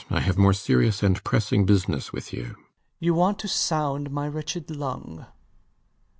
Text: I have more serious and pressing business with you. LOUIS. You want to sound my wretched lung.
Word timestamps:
I 0.09 0.19
have 0.21 0.35
more 0.35 0.51
serious 0.51 1.03
and 1.03 1.23
pressing 1.23 1.63
business 1.63 2.11
with 2.11 2.33
you. 2.33 2.43
LOUIS. 2.43 3.01
You 3.01 3.13
want 3.13 3.37
to 3.37 3.47
sound 3.47 4.09
my 4.09 4.27
wretched 4.27 4.71
lung. 4.71 5.27